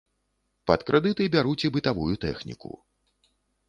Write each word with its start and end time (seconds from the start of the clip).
Пад 0.71 0.85
крэдыты 0.87 1.29
бяруць 1.37 1.65
і 1.71 1.73
бытавую 1.79 2.11
тэхніку. 2.29 2.71